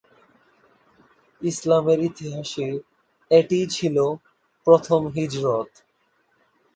ইসলামের 1.41 1.99
ইতিহাসে 2.03 2.67
এটাই 3.31 3.65
ছিল 3.67 3.97
"প্রথম 4.67 5.01
হিজরত"। 5.15 5.69